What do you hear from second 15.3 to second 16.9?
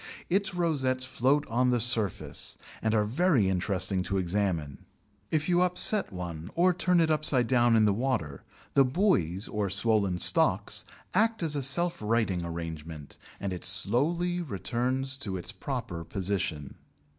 its proper position.